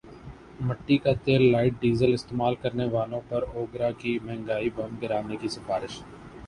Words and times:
مٹی 0.59 0.97
کا 0.97 1.11
تیللائٹ 1.25 1.73
ڈیزل 1.81 2.13
استعمال 2.13 2.55
کرنے 2.61 2.85
والوں 2.91 3.21
پر 3.29 3.43
اوگرا 3.53 3.91
کی 3.99 4.17
مہنگائی 4.23 4.69
بم 4.75 4.95
گرانے 5.01 5.35
کی 5.37 5.47
سفارش 5.49 6.01